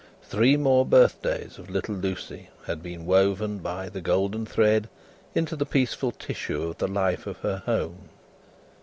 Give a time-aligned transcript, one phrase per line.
[0.23, 4.89] Three more birthdays of little Lucie had been woven by the golden thread
[5.35, 8.09] into the peaceful tissue of the life of her home.